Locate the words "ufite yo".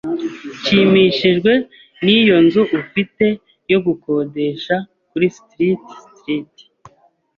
2.79-3.79